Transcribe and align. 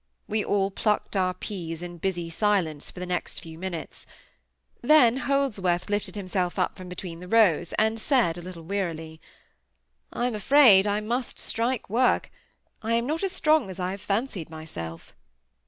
We 0.27 0.43
all 0.43 0.71
plucked 0.71 1.15
our 1.15 1.35
peas 1.35 1.83
in 1.83 1.99
busy 1.99 2.27
silence 2.31 2.89
for 2.89 2.99
the 2.99 3.05
next 3.05 3.43
five 3.43 3.59
minutes. 3.59 4.07
Then 4.81 5.17
Holdsworth 5.17 5.91
lifted 5.91 6.15
himself 6.15 6.57
up 6.57 6.75
from 6.75 6.89
between 6.89 7.19
the 7.19 7.27
rows, 7.27 7.71
and 7.73 7.99
said, 7.99 8.35
a 8.35 8.41
little 8.41 8.63
wearily, 8.63 9.21
"I 10.11 10.25
am 10.25 10.33
afraid 10.33 10.87
I 10.87 11.01
must 11.01 11.37
strike 11.37 11.87
work. 11.87 12.31
I 12.81 12.95
am 12.95 13.05
not 13.05 13.21
as 13.21 13.31
strong 13.33 13.69
as 13.69 13.79
I 13.79 13.95
fancied 13.95 14.49
myself." 14.49 15.13